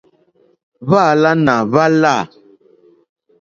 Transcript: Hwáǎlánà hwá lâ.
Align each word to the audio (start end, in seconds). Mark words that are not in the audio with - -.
Hwáǎlánà 0.87 1.53
hwá 1.69 1.85
lâ. 2.01 2.15